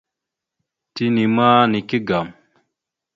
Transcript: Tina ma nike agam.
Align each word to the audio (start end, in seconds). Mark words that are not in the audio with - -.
Tina 0.93 1.25
ma 1.35 1.47
nike 1.71 1.97
agam. 2.03 2.27